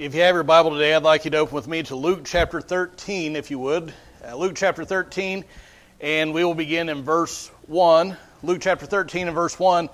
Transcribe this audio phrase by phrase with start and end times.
[0.00, 2.22] If you have your Bible today, I'd like you to open with me to Luke
[2.24, 3.92] chapter 13, if you would.
[4.26, 5.44] Uh, Luke chapter 13,
[6.00, 8.16] and we will begin in verse 1.
[8.42, 9.90] Luke chapter 13 and verse 1.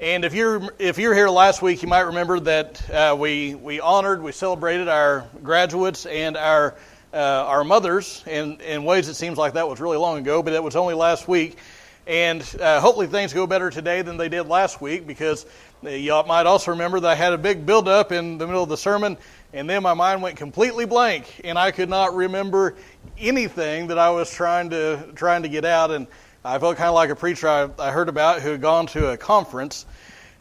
[0.00, 3.80] And if you're if you're here last week, you might remember that uh, we we
[3.80, 6.74] honored, we celebrated our graduates and our
[7.12, 10.54] uh, our mothers in in ways it seems like that was really long ago, but
[10.54, 11.58] it was only last week.
[12.06, 15.46] And uh, hopefully things go better today than they did last week because
[15.82, 18.76] you might also remember that I had a big build-up in the middle of the
[18.76, 19.16] sermon,
[19.54, 22.74] and then my mind went completely blank, and I could not remember
[23.16, 25.92] anything that I was trying to trying to get out.
[25.92, 26.08] And
[26.44, 29.12] I felt kind of like a preacher I, I heard about who had gone to
[29.12, 29.86] a conference,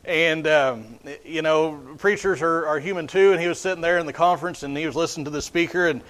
[0.04, 3.32] and um, you know, preachers are, are human too.
[3.32, 5.88] And he was sitting there in the conference, and he was listening to the speaker,
[5.88, 6.02] and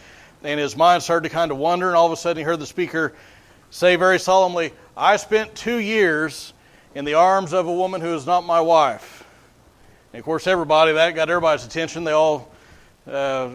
[0.41, 2.59] and his mind started to kind of wander, and all of a sudden he heard
[2.59, 3.13] the speaker
[3.69, 6.53] say very solemnly, I spent two years
[6.95, 9.25] in the arms of a woman who is not my wife.
[10.13, 12.03] And of course, everybody, that got everybody's attention.
[12.03, 12.52] They all,
[13.07, 13.49] uh,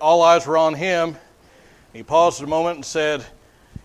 [0.00, 1.16] all eyes were on him.
[1.92, 3.24] He paused a moment and said,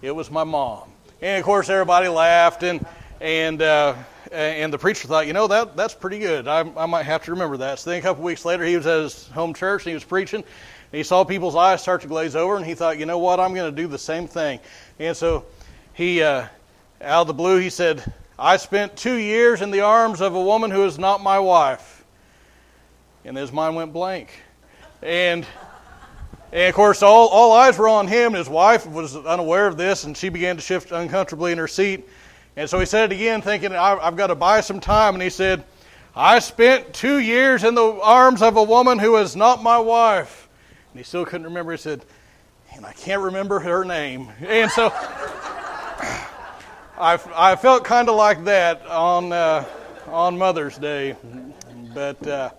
[0.02, 0.90] It was my mom.
[1.22, 2.86] And of course, everybody laughed, and,
[3.20, 3.96] and, uh,
[4.32, 6.48] and the preacher thought, you know, that, that's pretty good.
[6.48, 7.80] I, I might have to remember that.
[7.80, 10.04] So then a couple weeks later, he was at his home church and he was
[10.04, 10.44] preaching.
[10.92, 13.40] And he saw people's eyes start to glaze over, and he thought, you know what,
[13.40, 14.60] I'm going to do the same thing.
[15.00, 15.46] And so
[15.94, 16.48] he, uh,
[17.02, 18.04] out of the blue, he said,
[18.40, 22.06] I spent two years in the arms of a woman who is not my wife.
[23.26, 24.30] And his mind went blank.
[25.02, 25.46] And,
[26.52, 28.34] and of course, all, all eyes were on him.
[28.34, 32.08] His wife was unaware of this, and she began to shift uncomfortably in her seat.
[32.56, 35.14] And so he said it again, thinking, I've got to buy some time.
[35.14, 35.64] And he said,
[36.16, 40.50] I spent two years in the arms of a woman who is not my wife.
[40.92, 41.74] And he still couldn't remember.
[41.74, 42.04] He said,
[42.74, 44.30] and I can't remember her name.
[44.42, 44.88] And so
[47.00, 49.66] I, I felt kind of like that on uh,
[50.08, 51.16] on Mother's Day,
[51.94, 52.50] but uh,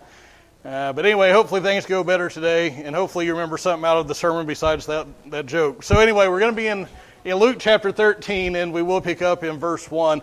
[0.69, 4.07] uh, but anyway, hopefully things go better today, and hopefully you remember something out of
[4.07, 5.83] the sermon besides that that joke.
[5.83, 6.87] So anyway, we're going to be in
[7.25, 10.21] in Luke chapter 13, and we will pick up in verse one.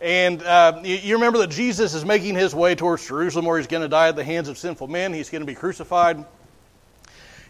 [0.00, 3.66] And uh, you, you remember that Jesus is making his way towards Jerusalem, where he's
[3.66, 5.12] going to die at the hands of sinful men.
[5.12, 6.24] He's going to be crucified.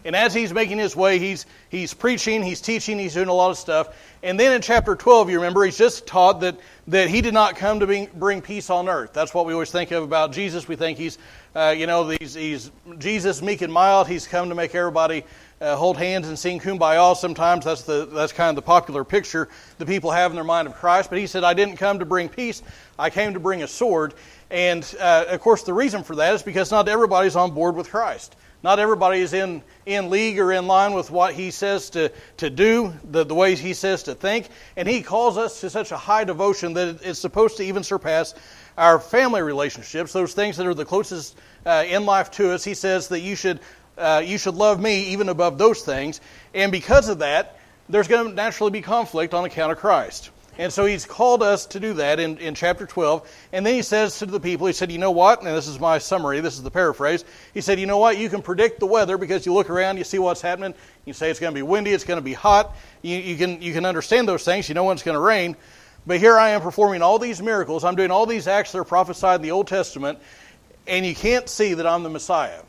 [0.05, 3.51] And as he's making his way, he's, he's preaching, he's teaching, he's doing a lot
[3.51, 3.95] of stuff.
[4.23, 6.59] And then in chapter 12, you remember, he's just taught that,
[6.89, 9.13] that he did not come to bring, bring peace on earth.
[9.13, 10.67] That's what we always think of about Jesus.
[10.67, 11.19] We think he's,
[11.55, 14.09] uh, you know, he's, he's Jesus, meek and mild.
[14.09, 15.25] He's come to make everybody
[15.61, 17.15] uh, hold hands and sing kumbaya.
[17.15, 20.67] Sometimes that's, the, that's kind of the popular picture the people have in their mind
[20.67, 21.11] of Christ.
[21.11, 22.63] But he said, I didn't come to bring peace,
[22.99, 24.15] I came to bring a sword.
[24.51, 27.91] And uh, of course, the reason for that is because not everybody's on board with
[27.91, 28.35] Christ.
[28.63, 32.51] Not everybody is in, in league or in line with what he says to, to
[32.51, 34.49] do, the, the ways he says to think.
[34.77, 38.35] And he calls us to such a high devotion that it's supposed to even surpass
[38.77, 42.65] our family relationships, those things that are the closest uh, in life to us.
[42.65, 43.61] He says that you should,
[43.97, 46.21] uh, you should love me even above those things.
[46.53, 47.59] And because of that,
[47.89, 50.31] there's going to naturally be conflict on account of Christ.
[50.59, 53.31] And so he's called us to do that in, in chapter 12.
[53.53, 55.39] And then he says to the people, he said, You know what?
[55.39, 57.25] And this is my summary, this is the paraphrase.
[57.55, 58.19] He said, You know what?
[58.19, 60.75] You can predict the weather because you look around, you see what's happening.
[61.05, 62.75] You say it's going to be windy, it's going to be hot.
[63.03, 64.69] You, you, can, you can understand those things.
[64.69, 65.57] You know when it's going to rain.
[66.07, 67.85] But here I am performing all these miracles.
[67.85, 70.19] I'm doing all these acts that are prophesied in the Old Testament.
[70.89, 72.63] And you can't see that I'm the Messiah.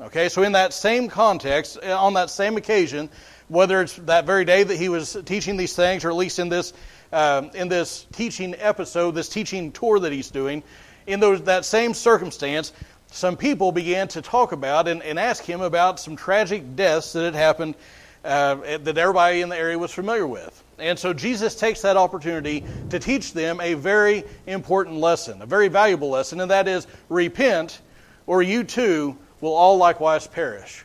[0.00, 3.08] Okay, so in that same context, eh, on that same occasion,
[3.48, 6.48] whether it's that very day that he was teaching these things, or at least in
[6.48, 6.72] this
[7.16, 10.62] um, in this teaching episode, this teaching tour that he's doing,
[11.06, 12.74] in those, that same circumstance,
[13.10, 17.24] some people began to talk about and, and ask him about some tragic deaths that
[17.24, 17.74] had happened
[18.22, 20.62] uh, that everybody in the area was familiar with.
[20.78, 25.68] And so Jesus takes that opportunity to teach them a very important lesson, a very
[25.68, 27.80] valuable lesson, and that is repent,
[28.26, 30.84] or you too will all likewise perish.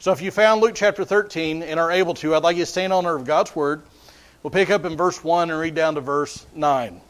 [0.00, 2.66] So if you found Luke chapter 13 and are able to, I'd like you to
[2.66, 3.82] stand on honor of God's word.
[4.42, 7.00] We'll pick up in verse 1 and read down to verse 9.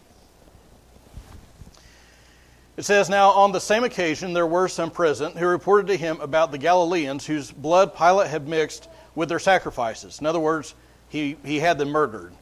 [2.77, 6.21] It says, Now on the same occasion there were some present who reported to him
[6.21, 10.19] about the Galileans whose blood Pilate had mixed with their sacrifices.
[10.19, 10.75] In other words,
[11.09, 12.33] he, he had them murdered.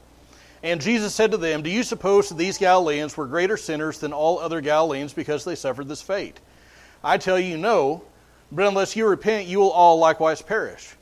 [0.62, 4.12] And Jesus said to them, Do you suppose that these Galileans were greater sinners than
[4.12, 6.40] all other Galileans because they suffered this fate?
[7.04, 8.04] I tell you, no,
[8.50, 10.94] but unless you repent, you will all likewise perish.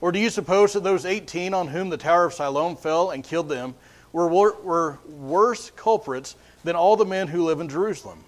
[0.00, 3.24] Or do you suppose that those 18 on whom the Tower of Siloam fell and
[3.24, 3.74] killed them
[4.12, 8.24] were, were worse culprits than all the men who live in Jerusalem?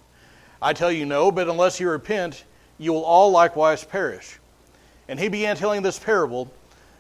[0.61, 2.45] I tell you no, but unless you repent,
[2.79, 4.39] you will all likewise perish.
[5.09, 6.53] And he began telling this parable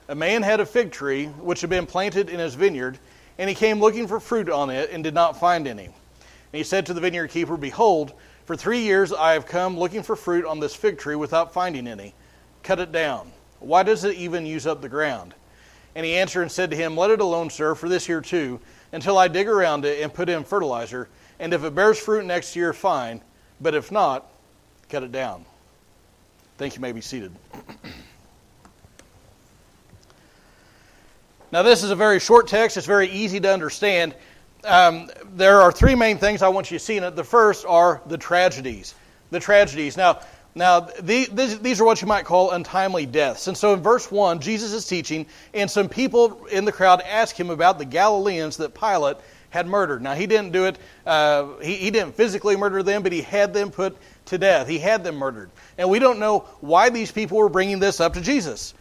[0.08, 2.98] A man had a fig tree which had been planted in his vineyard,
[3.38, 5.84] and he came looking for fruit on it and did not find any.
[5.84, 5.94] And
[6.58, 8.12] he said to the vineyard keeper, Behold,
[8.44, 11.86] for three years I have come looking for fruit on this fig tree without finding
[11.86, 12.14] any.
[12.62, 13.30] cut it down.
[13.60, 15.34] Why does it even use up the ground?
[15.94, 18.60] And he answered and said to him, Let it alone, sir, for this year too,
[18.92, 21.08] until I dig around it and put in fertilizer.
[21.38, 23.20] And if it bears fruit next year, fine.
[23.60, 24.26] But if not,
[24.88, 25.44] cut it down.
[26.58, 27.32] Thank you may be seated.
[31.52, 32.76] now, this is a very short text.
[32.76, 34.14] It's very easy to understand.
[34.64, 37.16] Um, there are three main things I want you to see in it.
[37.16, 38.94] The first are the tragedies.
[39.30, 39.96] The tragedies.
[39.96, 40.20] Now,
[40.54, 43.46] now, these are what you might call untimely deaths.
[43.46, 47.38] And so in verse 1, Jesus is teaching, and some people in the crowd ask
[47.38, 49.16] him about the Galileans that Pilate
[49.50, 50.02] had murdered.
[50.02, 53.54] Now, he didn't do it, uh, he, he didn't physically murder them, but he had
[53.54, 54.66] them put to death.
[54.66, 55.50] He had them murdered.
[55.78, 58.74] And we don't know why these people were bringing this up to Jesus.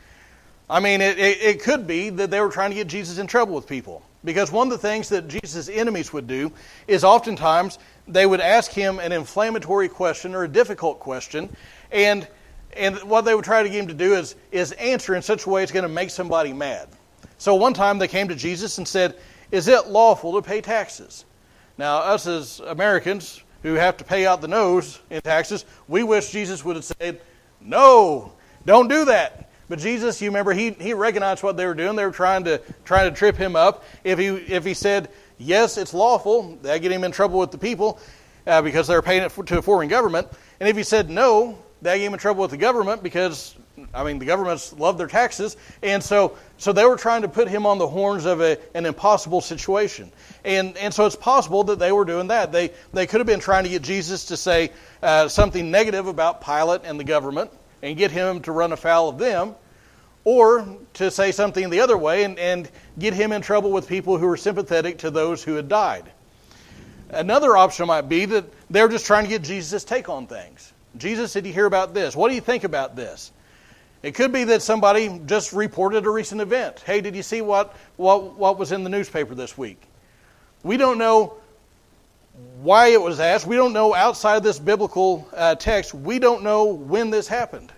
[0.69, 3.27] I mean, it, it, it could be that they were trying to get Jesus in
[3.27, 4.03] trouble with people.
[4.23, 6.51] Because one of the things that Jesus' enemies would do
[6.87, 11.55] is oftentimes they would ask him an inflammatory question or a difficult question,
[11.91, 12.27] and
[12.73, 15.45] and what they would try to get him to do is is answer in such
[15.45, 16.89] a way it's going to make somebody mad.
[17.37, 19.15] So one time they came to Jesus and said,
[19.51, 21.25] "Is it lawful to pay taxes?"
[21.77, 26.31] Now, us as Americans who have to pay out the nose in taxes, we wish
[26.31, 27.21] Jesus would have said,
[27.61, 28.33] "No,
[28.65, 31.95] don't do that." But Jesus, you remember, he, he recognized what they were doing.
[31.95, 33.85] They were trying to trying to trip him up.
[34.03, 37.59] If he if he said yes, it's lawful, that get him in trouble with the
[37.59, 37.99] people
[38.47, 40.27] uh, because they're paying it for, to a foreign government.
[40.59, 43.55] And if he said no, that get him in trouble with the government because
[43.93, 47.47] I mean the governments love their taxes, and so so they were trying to put
[47.47, 50.11] him on the horns of a, an impossible situation.
[50.43, 52.51] And and so it's possible that they were doing that.
[52.51, 54.71] They they could have been trying to get Jesus to say
[55.03, 57.51] uh, something negative about Pilate and the government
[57.81, 59.55] and get him to run afoul of them,
[60.23, 64.17] or to say something the other way and, and get him in trouble with people
[64.17, 66.11] who are sympathetic to those who had died.
[67.09, 70.73] Another option might be that they're just trying to get Jesus' take on things.
[70.97, 72.15] Jesus, did you hear about this?
[72.15, 73.31] What do you think about this?
[74.03, 76.81] It could be that somebody just reported a recent event.
[76.85, 79.81] Hey, did you see what, what, what was in the newspaper this week?
[80.63, 81.35] We don't know
[82.61, 83.47] why it was asked.
[83.47, 85.93] We don't know outside of this biblical uh, text.
[85.93, 87.71] We don't know when this happened.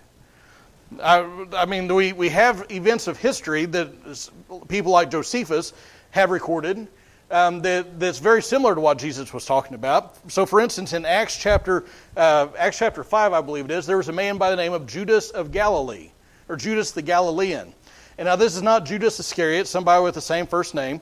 [1.01, 4.29] I, I, mean, we, we have events of history that
[4.67, 5.73] people like Josephus
[6.09, 6.87] have recorded
[7.29, 10.17] um, that, that's very similar to what Jesus was talking about.
[10.31, 11.85] So, for instance, in Acts chapter
[12.17, 14.73] uh, Acts chapter five, I believe it is, there was a man by the name
[14.73, 16.11] of Judas of Galilee,
[16.49, 17.73] or Judas the Galilean.
[18.17, 20.99] And now this is not Judas Iscariot, somebody with the same first name,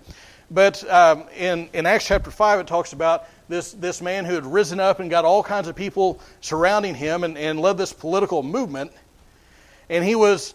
[0.52, 4.46] but um, in in Acts chapter five, it talks about this, this man who had
[4.46, 8.44] risen up and got all kinds of people surrounding him and, and led this political
[8.44, 8.92] movement.
[9.90, 10.54] And he was,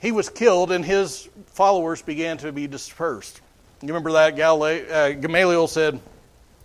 [0.00, 3.40] he was killed, and his followers began to be dispersed.
[3.82, 4.38] You remember that?
[4.40, 6.00] Uh, Gamaliel said,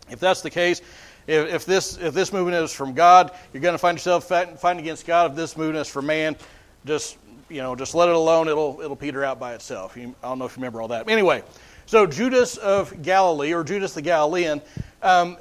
[0.09, 0.81] if that's the case,
[1.25, 4.79] if, if, this, if this movement is from God, you're going to find yourself fighting
[4.79, 5.31] against God.
[5.31, 6.37] If this movement is from man,
[6.85, 7.17] just
[7.49, 8.47] you know, just let it alone.
[8.47, 9.97] It'll it'll peter out by itself.
[9.97, 11.09] I don't know if you remember all that.
[11.09, 11.43] Anyway,
[11.85, 14.61] so Judas of Galilee, or Judas the Galilean,
[15.01, 15.37] um,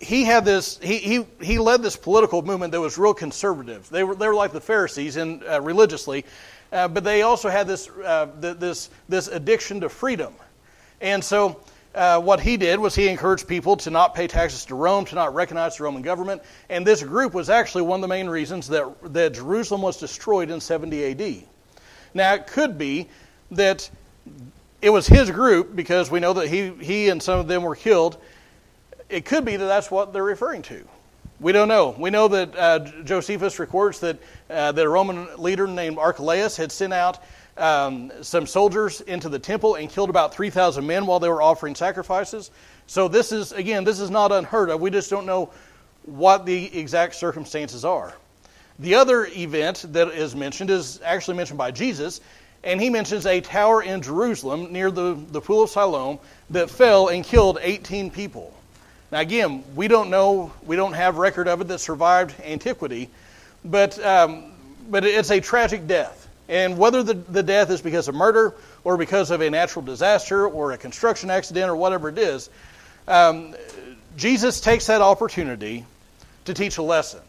[0.00, 3.88] he had this he, he, he led this political movement that was real conservative.
[3.90, 6.24] They were, they were like the pharisees in, uh, religiously
[6.72, 10.32] uh, but they also had this, uh, this, this addiction to freedom.
[11.00, 11.60] And so
[11.94, 15.14] uh, what he did was he encouraged people to not pay taxes to rome to
[15.16, 16.42] not recognize the roman government.
[16.68, 20.50] And this group was actually one of the main reasons that, that jerusalem was destroyed
[20.50, 21.44] in 70 ad
[22.12, 23.08] now it could be
[23.52, 23.88] that
[24.82, 27.76] it was his group because we know that he, he and some of them were
[27.76, 28.16] killed
[29.10, 30.84] it could be that that's what they're referring to.
[31.40, 31.94] We don't know.
[31.98, 34.18] We know that uh, Josephus records that,
[34.50, 37.18] uh, that a Roman leader named Archelaus had sent out
[37.56, 41.74] um, some soldiers into the temple and killed about 3,000 men while they were offering
[41.74, 42.50] sacrifices.
[42.86, 44.80] So, this is, again, this is not unheard of.
[44.80, 45.50] We just don't know
[46.04, 48.14] what the exact circumstances are.
[48.78, 52.20] The other event that is mentioned is actually mentioned by Jesus,
[52.64, 56.18] and he mentions a tower in Jerusalem near the, the Pool of Siloam
[56.50, 58.54] that fell and killed 18 people.
[59.12, 63.10] Now, again, we don't know, we don't have record of it that survived antiquity,
[63.64, 64.52] but, um,
[64.88, 66.28] but it's a tragic death.
[66.48, 70.46] And whether the, the death is because of murder or because of a natural disaster
[70.46, 72.50] or a construction accident or whatever it is,
[73.08, 73.54] um,
[74.16, 75.84] Jesus takes that opportunity
[76.44, 77.20] to teach a lesson.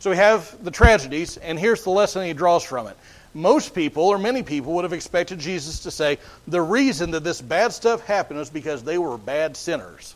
[0.00, 2.96] So we have the tragedies, and here's the lesson he draws from it.
[3.34, 7.40] Most people, or many people, would have expected Jesus to say, the reason that this
[7.40, 10.14] bad stuff happened was because they were bad sinners.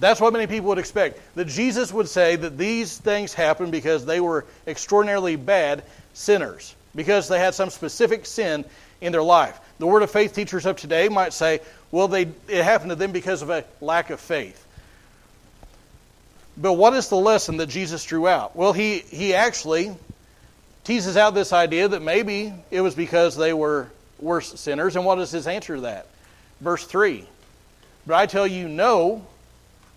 [0.00, 1.20] That's what many people would expect.
[1.34, 5.82] That Jesus would say that these things happened because they were extraordinarily bad
[6.14, 8.64] sinners, because they had some specific sin
[9.00, 9.58] in their life.
[9.78, 13.12] The Word of Faith teachers of today might say, well, they, it happened to them
[13.12, 14.64] because of a lack of faith.
[16.56, 18.56] But what is the lesson that Jesus drew out?
[18.56, 19.94] Well, he, he actually
[20.82, 23.88] teases out this idea that maybe it was because they were
[24.18, 24.96] worse sinners.
[24.96, 26.06] And what is his answer to that?
[26.60, 27.24] Verse 3
[28.06, 29.24] But I tell you, no,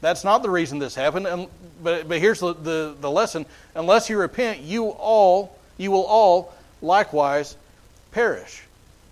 [0.02, 1.28] that's not the reason this happened.
[1.28, 1.48] And,
[1.82, 6.54] but, but here's the, the, the lesson unless you repent, you all you will all
[6.82, 7.56] likewise
[8.12, 8.62] perish.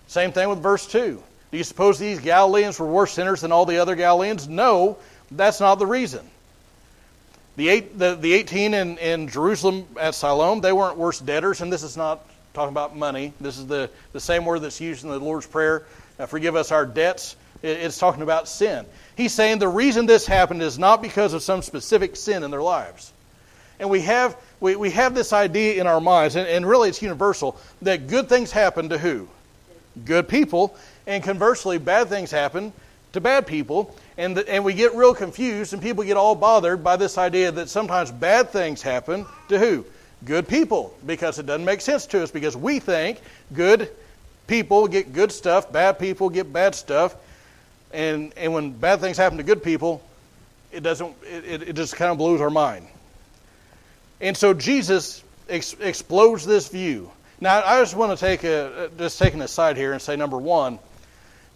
[0.08, 1.24] Same thing with verse 2.
[1.52, 4.48] Do you suppose these Galileans were worse sinners than all the other Galileans?
[4.48, 4.98] No,
[5.32, 6.28] that's not the reason.
[7.56, 11.74] The, eight, the, the 18 in, in Jerusalem at Siloam, they weren't worse debtors, and
[11.74, 13.34] this is not talking about money.
[13.42, 15.86] This is the, the same word that's used in the Lord's Prayer
[16.28, 17.36] forgive us our debts.
[17.62, 18.86] It, it's talking about sin.
[19.16, 22.62] He's saying the reason this happened is not because of some specific sin in their
[22.62, 23.12] lives.
[23.80, 27.02] And we have, we, we have this idea in our minds, and, and really it's
[27.02, 29.28] universal, that good things happen to who?
[30.04, 30.76] Good people.
[31.08, 32.74] And conversely, bad things happen
[33.14, 33.96] to bad people.
[34.18, 37.52] And, the, and we get real confused, and people get all bothered by this idea
[37.54, 39.86] that sometimes bad things happen to who?
[40.26, 40.94] Good people.
[41.06, 43.20] Because it doesn't make sense to us, because we think
[43.54, 43.90] good
[44.46, 47.16] people get good stuff, bad people get bad stuff.
[47.92, 50.04] And, and when bad things happen to good people,
[50.72, 52.88] it doesn't it, it just kind of blows our mind
[54.22, 57.12] and so Jesus ex- explodes this view.
[57.40, 60.16] Now, I just want to take a uh, just take an aside here and say
[60.16, 60.80] number one,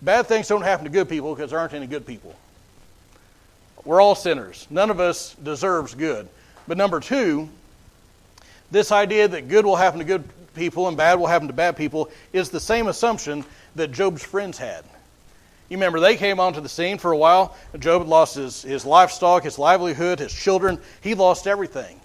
[0.02, 2.34] bad things don't happen to good people because there aren't any good people.
[3.84, 4.66] We're all sinners.
[4.70, 6.30] None of us deserves good.
[6.68, 7.50] But number two,
[8.72, 10.24] this idea that good will happen to good
[10.56, 13.44] people and bad will happen to bad people is the same assumption
[13.76, 14.86] that Job's friends had.
[15.74, 17.58] You remember they came onto the scene for a while.
[17.80, 20.78] Job had lost his, his livestock, his livelihood, his children.
[21.02, 22.00] He lost everything.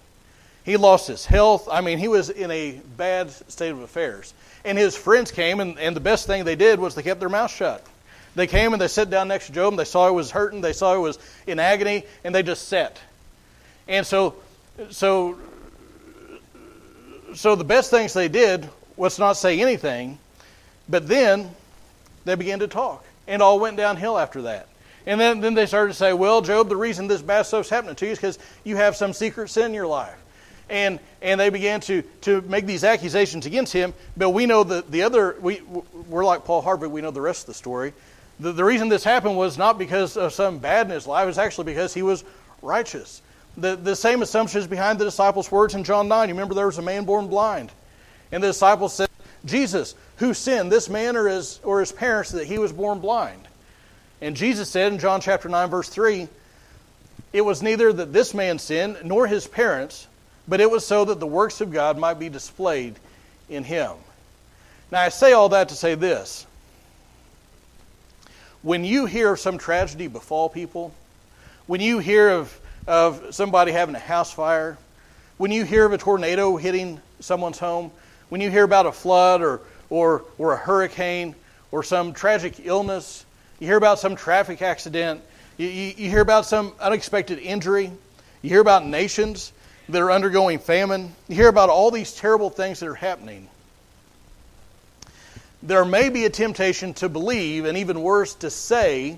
[0.63, 1.69] He lost his health.
[1.71, 4.33] I mean, he was in a bad state of affairs.
[4.65, 7.29] And his friends came, and, and the best thing they did was they kept their
[7.29, 7.85] mouth shut.
[8.33, 10.61] They came and they sat down next to Job, and they saw he was hurting,
[10.61, 12.99] they saw he was in agony, and they just sat.
[13.87, 14.33] And so,
[14.89, 15.37] so,
[17.35, 20.17] so the best things they did was not say anything,
[20.89, 21.51] but then
[22.25, 24.67] they began to talk, and all went downhill after that.
[25.05, 27.95] And then, then they started to say, Well, Job, the reason this bad stuff's happening
[27.95, 30.17] to you is because you have some secret sin in your life
[30.69, 33.93] and and they began to to make these accusations against him.
[34.15, 35.61] But we know that the other we
[36.07, 36.87] we're like Paul Harvey.
[36.87, 37.93] We know the rest of the story.
[38.39, 41.23] The, the reason this happened was not because of some bad in his life.
[41.23, 42.23] It was actually because he was
[42.61, 43.21] righteous.
[43.57, 46.29] The the same assumption is behind the disciples' words in John nine.
[46.29, 47.71] You remember there was a man born blind,
[48.31, 49.08] and the disciples said,
[49.45, 53.47] "Jesus, who sinned, this man or his or his parents, that he was born blind?"
[54.21, 56.27] And Jesus said in John chapter nine verse three.
[57.31, 60.07] It was neither that this man sinned nor his parents,
[60.47, 62.95] but it was so that the works of God might be displayed
[63.49, 63.91] in him.
[64.91, 66.47] Now, I say all that to say this.
[68.63, 70.91] When you hear of some tragedy befall people,
[71.67, 74.79] when you hear of, of somebody having a house fire,
[75.37, 77.91] when you hear of a tornado hitting someone's home,
[78.29, 81.35] when you hear about a flood or, or, or a hurricane
[81.71, 83.25] or some tragic illness,
[83.59, 85.21] you hear about some traffic accident,
[85.57, 87.91] you, you, you hear about some unexpected injury,
[88.41, 89.51] you hear about nations
[89.89, 91.13] that are undergoing famine.
[91.27, 93.49] You hear about all these terrible things that are happening.
[95.61, 99.17] There may be a temptation to believe, and even worse, to say,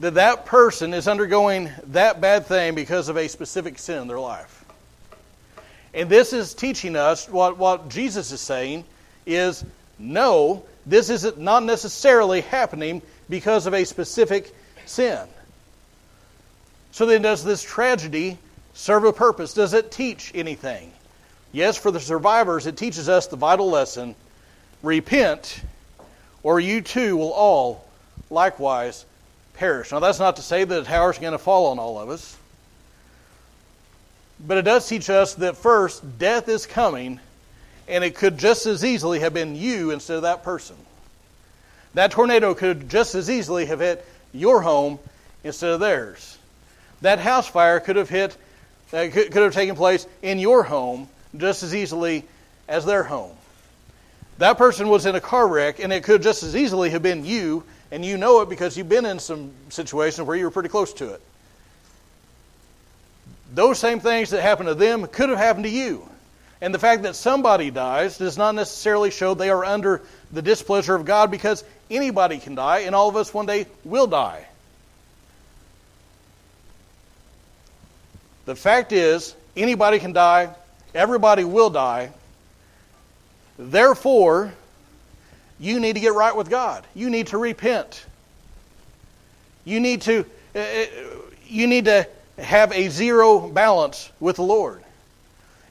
[0.00, 4.18] that that person is undergoing that bad thing because of a specific sin in their
[4.18, 4.57] life.
[5.98, 8.84] And this is teaching us what, what Jesus is saying
[9.26, 9.64] is
[9.98, 14.54] no, this is not necessarily happening because of a specific
[14.86, 15.26] sin.
[16.92, 18.38] So then, does this tragedy
[18.74, 19.54] serve a purpose?
[19.54, 20.92] Does it teach anything?
[21.50, 24.14] Yes, for the survivors, it teaches us the vital lesson
[24.84, 25.60] repent,
[26.44, 27.84] or you too will all
[28.30, 29.04] likewise
[29.54, 29.90] perish.
[29.90, 32.36] Now, that's not to say that tower is going to fall on all of us,
[34.46, 37.20] but it does teach us that first, death is coming,
[37.86, 40.76] and it could just as easily have been you instead of that person.
[41.94, 44.98] That tornado could just as easily have hit your home
[45.42, 46.38] instead of theirs.
[47.00, 48.36] That house fire could have hit
[48.90, 52.24] that could, could have taken place in your home just as easily
[52.68, 53.36] as their home.
[54.38, 57.24] That person was in a car wreck, and it could just as easily have been
[57.24, 60.68] you, and you know it because you've been in some situations where you were pretty
[60.68, 61.22] close to it.
[63.54, 66.08] Those same things that happened to them could have happened to you.
[66.60, 70.02] And the fact that somebody dies does not necessarily show they are under
[70.32, 74.06] the displeasure of God because anybody can die, and all of us one day will
[74.06, 74.44] die.
[78.44, 80.52] The fact is, anybody can die,
[80.94, 82.10] everybody will die.
[83.58, 84.52] Therefore,
[85.60, 86.86] you need to get right with God.
[86.94, 88.04] You need to repent.
[89.64, 90.24] You need to
[90.54, 90.86] uh, uh,
[91.46, 94.82] you need to have a zero balance with the Lord.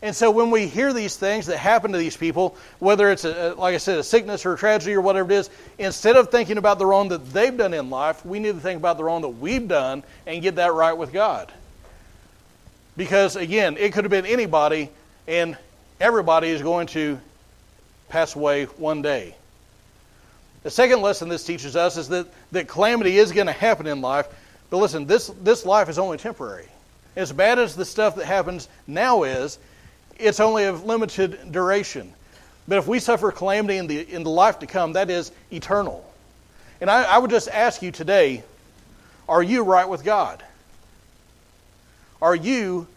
[0.01, 3.55] And so when we hear these things that happen to these people, whether it's, a,
[3.57, 6.57] like I said, a sickness or a tragedy or whatever it is, instead of thinking
[6.57, 9.23] about the wrong that they've done in life, we need to think about the wrong
[9.23, 11.51] that we've done and get that right with God.
[12.95, 14.89] Because, again, it could have been anybody,
[15.27, 15.57] and
[15.99, 17.19] everybody is going to
[18.09, 19.35] pass away one day.
[20.61, 24.01] The second lesson this teaches us is that, that calamity is going to happen in
[24.01, 24.27] life.
[24.69, 26.67] But listen, this, this life is only temporary.
[27.15, 29.57] As bad as the stuff that happens now is,
[30.17, 32.13] it's only of limited duration.
[32.67, 36.03] But if we suffer calamity in the, in the life to come, that is eternal.
[36.81, 38.43] And I, I would just ask you today
[39.29, 40.43] are you right with God?
[42.21, 42.87] Are you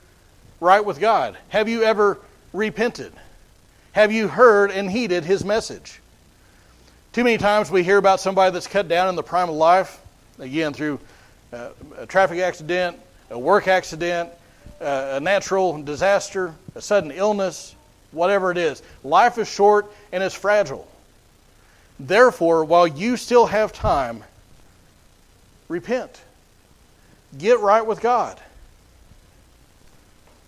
[0.61, 1.37] right with God?
[1.49, 2.19] Have you ever
[2.53, 3.13] repented?
[3.93, 6.01] Have you heard and heeded his message?
[7.13, 10.01] Too many times we hear about somebody that's cut down in the prime of life,
[10.39, 11.01] again, through
[11.53, 12.99] a traffic accident,
[13.31, 14.31] a work accident,
[14.81, 17.75] a natural disaster, a sudden illness,
[18.13, 18.83] whatever it is.
[19.05, 20.89] Life is short and it's fragile.
[21.99, 24.25] Therefore, while you still have time,
[25.69, 26.21] repent.
[27.37, 28.41] Get right with God.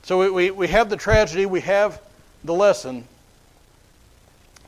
[0.05, 2.01] So we, we, we have the tragedy, we have
[2.43, 3.07] the lesson.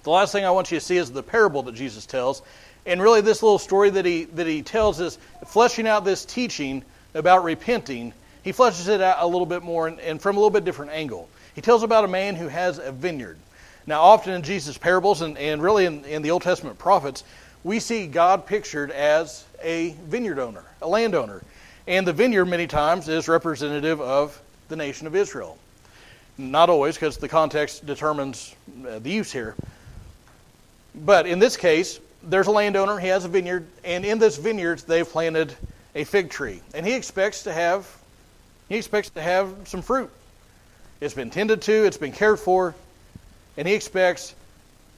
[0.04, 2.42] The last thing I want you to see is the parable that Jesus tells.
[2.86, 6.84] And really, this little story that he, that he tells is fleshing out this teaching
[7.14, 8.12] about repenting.
[8.42, 10.92] He fleshes it out a little bit more and, and from a little bit different
[10.92, 11.28] angle.
[11.54, 13.38] He tells about a man who has a vineyard.
[13.86, 17.24] Now, often in Jesus' parables and, and really in, in the Old Testament prophets,
[17.62, 21.42] we see God pictured as a vineyard owner, a landowner.
[21.86, 25.56] And the vineyard, many times, is representative of the nation of Israel.
[26.36, 28.54] Not always, because the context determines
[28.86, 29.54] uh, the use here.
[30.94, 34.80] But in this case, there's a landowner, he has a vineyard, and in this vineyard
[34.80, 35.54] they've planted
[35.94, 36.60] a fig tree.
[36.74, 37.88] And he expects to have
[38.68, 40.10] he expects to have some fruit.
[41.00, 42.74] It's been tended to, it's been cared for,
[43.56, 44.34] and he expects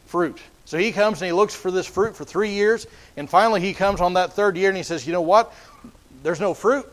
[0.06, 0.40] fruit.
[0.66, 2.86] So he comes and he looks for this fruit for three years,
[3.16, 5.52] and finally he comes on that third year and he says, You know what?
[6.22, 6.86] There's no fruit.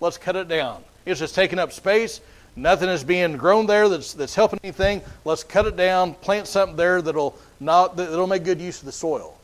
[0.00, 0.82] Let's cut it down.
[1.06, 2.20] It's just taking up space.
[2.56, 5.02] Nothing is being grown there that's, that's helping anything.
[5.24, 8.92] Let's cut it down, plant something there that'll, not, it'll make good use of the
[8.92, 9.36] soil.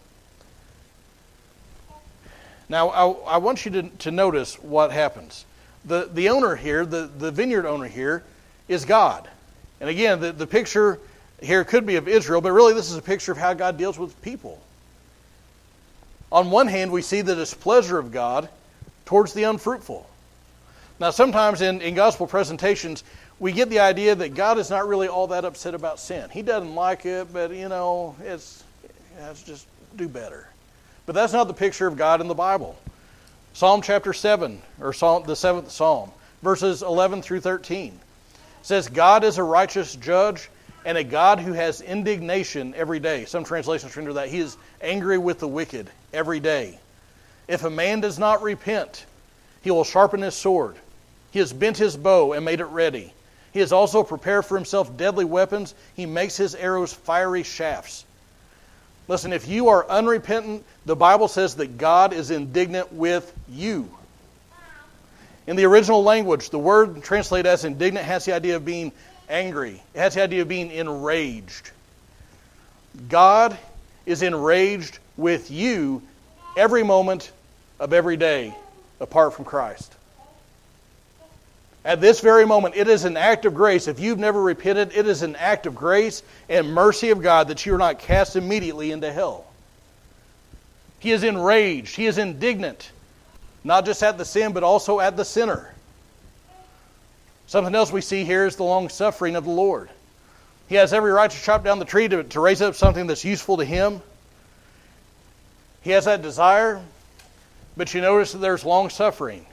[2.68, 5.44] Now, I, I want you to, to notice what happens.
[5.84, 8.24] The, the owner here, the, the vineyard owner here,
[8.66, 9.28] is God.
[9.80, 10.98] And again, the, the picture
[11.40, 13.98] here could be of Israel, but really this is a picture of how God deals
[13.98, 14.60] with people.
[16.32, 18.48] On one hand, we see the displeasure of God
[19.04, 20.08] towards the unfruitful.
[20.98, 23.04] Now, sometimes in, in gospel presentations,
[23.38, 26.28] we get the idea that God is not really all that upset about sin.
[26.30, 28.64] He doesn't like it, but, you know, it's,
[29.18, 30.48] it's just do better.
[31.04, 32.76] But that's not the picture of God in the Bible.
[33.52, 36.10] Psalm chapter 7, or Psalm, the seventh Psalm,
[36.42, 37.98] verses 11 through 13
[38.62, 40.50] says, God is a righteous judge
[40.84, 43.24] and a God who has indignation every day.
[43.24, 46.78] Some translations render that He is angry with the wicked every day.
[47.48, 49.06] If a man does not repent,
[49.62, 50.76] he will sharpen his sword.
[51.30, 53.12] He has bent his bow and made it ready.
[53.52, 55.74] He has also prepared for himself deadly weapons.
[55.94, 58.04] He makes his arrows fiery shafts.
[59.08, 63.88] Listen, if you are unrepentant, the Bible says that God is indignant with you.
[65.46, 68.92] In the original language, the word translated as indignant has the idea of being
[69.28, 71.70] angry, it has the idea of being enraged.
[73.08, 73.56] God
[74.06, 76.02] is enraged with you
[76.56, 77.30] every moment
[77.78, 78.54] of every day
[79.00, 79.95] apart from Christ.
[81.86, 83.86] At this very moment, it is an act of grace.
[83.86, 87.64] If you've never repented, it is an act of grace and mercy of God that
[87.64, 89.46] you are not cast immediately into hell.
[90.98, 91.94] He is enraged.
[91.94, 92.90] He is indignant,
[93.62, 95.72] not just at the sin, but also at the sinner.
[97.46, 99.88] Something else we see here is the long suffering of the Lord.
[100.68, 103.24] He has every right to chop down the tree to, to raise up something that's
[103.24, 104.02] useful to him.
[105.82, 106.82] He has that desire,
[107.76, 109.46] but you notice that there's long suffering.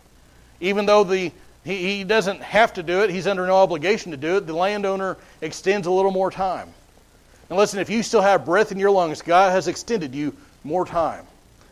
[0.60, 1.32] Even though the
[1.63, 4.47] he, he doesn't have to do it, he's under no obligation to do it.
[4.47, 6.73] The landowner extends a little more time.
[7.49, 10.86] And listen, if you still have breath in your lungs, God has extended you more
[10.86, 11.26] time.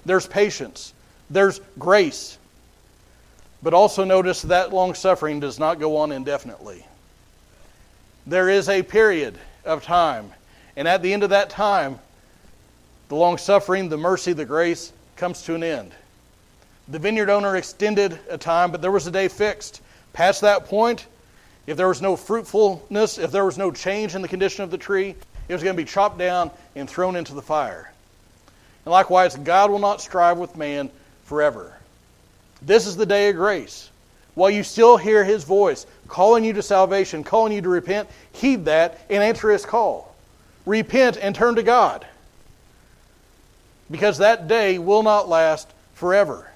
[0.06, 0.94] There's patience,
[1.30, 2.38] there's grace.
[3.64, 6.86] But also notice that long suffering does not go on indefinitely.
[8.26, 10.32] There is a period of time.
[10.76, 12.00] And at the end of that time,
[13.10, 15.92] the long suffering, the mercy, the grace comes to an end.
[16.92, 19.82] The vineyard owner extended a time, but there was a day fixed.
[20.12, 21.08] Past that point,
[21.66, 24.78] if there was no fruitfulness, if there was no change in the condition of the
[24.78, 25.16] tree,
[25.48, 27.94] it was going to be chopped down and thrown into the fire.
[28.84, 30.90] And likewise, God will not strive with man
[31.24, 31.74] forever.
[32.62, 33.90] This is the day of grace.
[34.34, 38.66] while you still hear His voice calling you to salvation, calling you to repent, heed
[38.66, 40.14] that and answer His call.
[40.66, 42.06] Repent and turn to God.
[43.90, 46.51] Because that day will not last forever.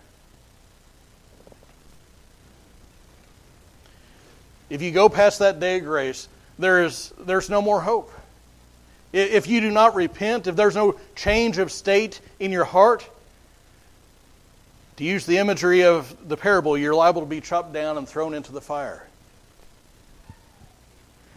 [4.69, 8.11] If you go past that day of grace, there is, there's no more hope.
[9.13, 13.09] If you do not repent, if there's no change of state in your heart,
[14.97, 18.33] to use the imagery of the parable, you're liable to be chopped down and thrown
[18.33, 19.05] into the fire.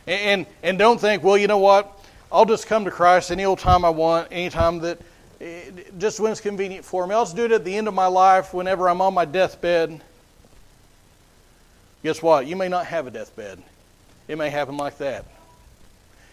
[0.07, 1.93] And, and, don't think, well, you know what?
[2.33, 4.99] I'll just come to Christ any old time I want, any time that,
[5.41, 7.15] eh, just when it's convenient for me.
[7.15, 10.01] I'll just do it at the end of my life whenever I'm on my deathbed.
[12.03, 12.47] Guess what?
[12.47, 13.63] You may not have a deathbed.
[14.29, 15.25] It may happen like that.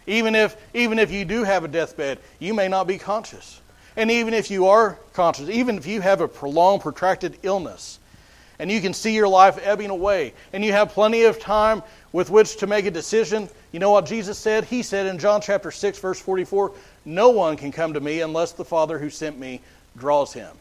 [0.06, 3.60] Even if, even if you do have a deathbed, you may not be conscious.
[3.96, 7.98] And even if you are conscious, even if you have a prolonged, protracted illness,
[8.58, 12.30] and you can see your life ebbing away, and you have plenty of time with
[12.30, 14.64] which to make a decision, you know what Jesus said?
[14.64, 16.72] He said in John chapter 6, verse 44,
[17.04, 19.60] No one can come to me unless the Father who sent me
[19.96, 20.54] draws him.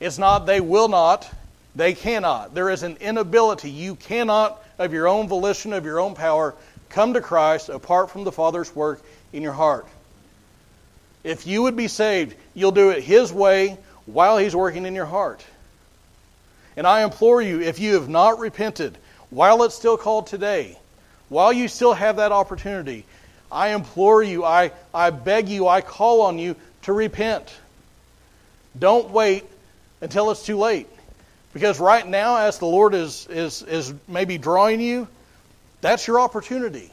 [0.00, 1.30] It's not they will not,
[1.74, 2.54] they cannot.
[2.54, 3.70] There is an inability.
[3.70, 6.54] You cannot, of your own volition, of your own power,
[6.88, 9.86] come to Christ apart from the Father's work in your heart.
[11.24, 15.06] If you would be saved, you'll do it His way while He's working in your
[15.06, 15.44] heart.
[16.76, 18.98] And I implore you, if you have not repented,
[19.30, 20.78] while it's still called today,
[21.28, 23.06] while you still have that opportunity,
[23.50, 27.54] I implore you, I, I beg you, I call on you to repent.
[28.78, 29.44] Don't wait
[30.00, 30.88] until it's too late.
[31.52, 35.06] Because right now, as the Lord is, is, is maybe drawing you,
[35.80, 36.90] that's your opportunity.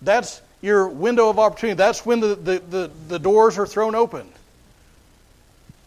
[0.00, 1.76] That's your window of opportunity.
[1.76, 4.26] That's when the, the, the, the, doors are thrown open.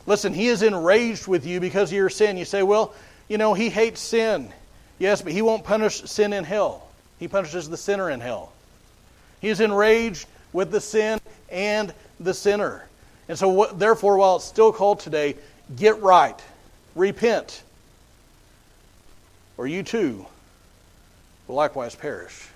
[0.05, 2.37] Listen, he is enraged with you because of your sin.
[2.37, 2.93] You say, well,
[3.27, 4.51] you know, he hates sin.
[4.99, 6.87] Yes, but he won't punish sin in hell.
[7.19, 8.51] He punishes the sinner in hell.
[9.41, 12.87] He is enraged with the sin and the sinner.
[13.27, 15.35] And so, what, therefore, while it's still called today,
[15.75, 16.39] get right,
[16.93, 17.63] repent,
[19.57, 20.25] or you too
[21.47, 22.47] will likewise perish.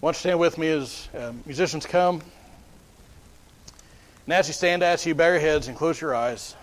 [0.00, 2.20] Why don't you stand with me as uh, musicians come?
[4.26, 6.54] And as you stand, I ask you bow your heads and close your eyes.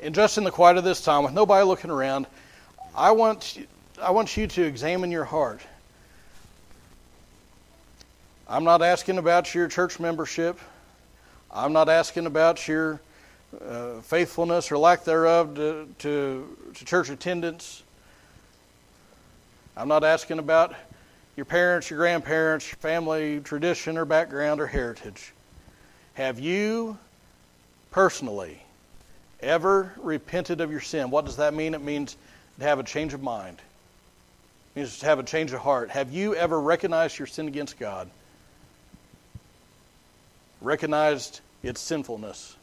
[0.00, 2.26] And just in the quiet of this time, with nobody looking around,
[2.94, 3.58] I want,
[4.00, 5.60] I want you to examine your heart.
[8.50, 10.58] I'm not asking about your church membership.
[11.50, 12.98] I'm not asking about your
[13.62, 17.82] uh, faithfulness or lack thereof to, to, to church attendance.
[19.76, 20.74] I'm not asking about
[21.36, 25.34] your parents, your grandparents, your family tradition or background or heritage.
[26.14, 26.96] Have you
[27.90, 28.62] personally
[29.40, 31.10] ever repented of your sin?
[31.10, 31.74] What does that mean?
[31.74, 32.16] It means
[32.58, 33.58] to have a change of mind.
[34.74, 35.90] It means to have a change of heart.
[35.90, 38.08] Have you ever recognized your sin against God?
[40.60, 42.56] Recognized its sinfulness,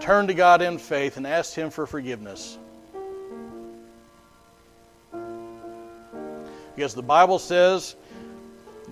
[0.00, 2.58] turned to God in faith, and asked Him for forgiveness.
[6.74, 7.94] Because the Bible says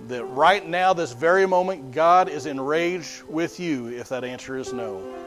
[0.07, 4.71] that right now, this very moment, God is enraged with you if that answer is
[4.71, 5.17] no.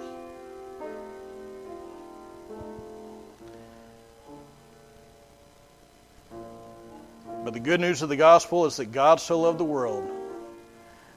[7.45, 10.09] But the good news of the gospel is that God so loved the world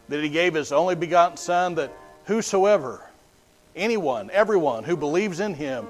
[0.09, 1.91] that he gave his only begotten Son, that
[2.25, 3.01] whosoever,
[3.75, 5.85] anyone, everyone who believes in him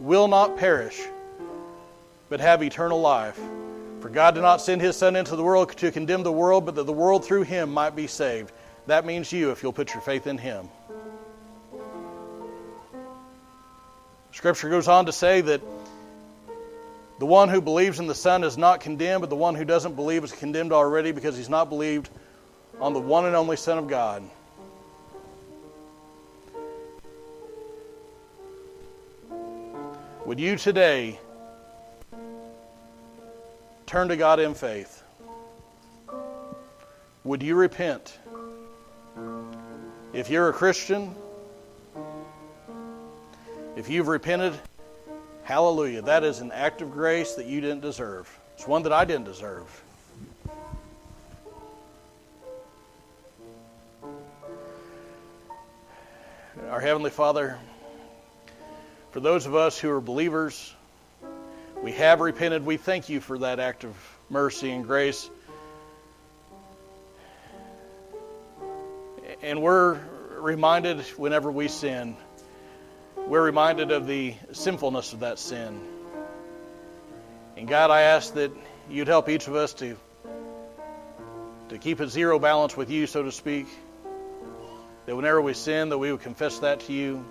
[0.00, 1.00] will not perish,
[2.28, 3.38] but have eternal life.
[4.00, 6.74] For God did not send his Son into the world to condemn the world, but
[6.74, 8.52] that the world through him might be saved.
[8.86, 10.68] That means you if you'll put your faith in him.
[14.32, 15.60] Scripture goes on to say that
[17.20, 19.94] the one who believes in the Son is not condemned, but the one who doesn't
[19.94, 22.10] believe is condemned already because he's not believed
[22.80, 24.22] on the one and only Son of God.
[30.24, 31.18] Would you today
[33.86, 35.02] turn to God in faith?
[37.24, 38.18] Would you repent?
[40.12, 41.14] If you're a Christian,
[43.76, 44.54] if you've repented,
[45.42, 46.02] hallelujah.
[46.02, 48.28] That is an act of grace that you didn't deserve.
[48.54, 49.82] It's one that I didn't deserve.
[56.72, 57.58] Our Heavenly Father,
[59.10, 60.74] for those of us who are believers,
[61.82, 62.64] we have repented.
[62.64, 63.94] We thank you for that act of
[64.30, 65.28] mercy and grace.
[69.42, 70.00] And we're
[70.38, 72.16] reminded whenever we sin,
[73.18, 75.78] we're reminded of the sinfulness of that sin.
[77.58, 78.50] And God, I ask that
[78.88, 79.94] you'd help each of us to,
[81.68, 83.66] to keep a zero balance with you, so to speak.
[85.06, 87.24] That whenever we sin, that we would confess that to you.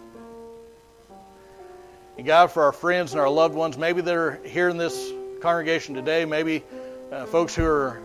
[2.17, 5.95] And God, for our friends and our loved ones, maybe they're here in this congregation
[5.95, 6.63] today, maybe
[7.11, 8.01] uh, folks who are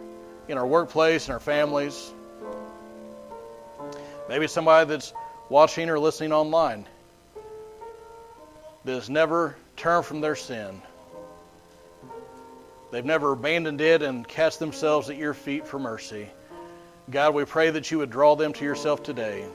[0.49, 2.13] in our workplace and our families,
[4.29, 5.13] maybe somebody that's
[5.49, 6.87] watching or listening online
[8.85, 10.81] that has never turned from their sin.
[12.93, 16.31] They've never abandoned it and cast themselves at your feet for mercy.
[17.09, 19.47] God, we pray that you would draw them to yourself today.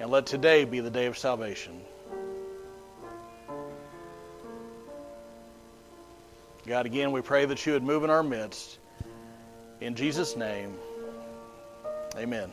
[0.00, 1.80] And let today be the day of salvation.
[6.66, 8.78] God, again, we pray that you would move in our midst.
[9.80, 10.74] In Jesus' name,
[12.16, 12.50] amen.